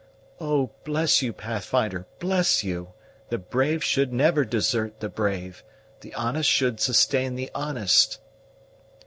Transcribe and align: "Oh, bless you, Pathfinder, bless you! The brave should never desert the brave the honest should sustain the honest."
"Oh, 0.39 0.71
bless 0.83 1.21
you, 1.21 1.31
Pathfinder, 1.31 2.07
bless 2.17 2.63
you! 2.63 2.93
The 3.29 3.37
brave 3.37 3.83
should 3.83 4.11
never 4.11 4.43
desert 4.43 4.99
the 4.99 5.09
brave 5.09 5.63
the 5.99 6.11
honest 6.15 6.49
should 6.49 6.79
sustain 6.79 7.35
the 7.35 7.51
honest." 7.53 8.17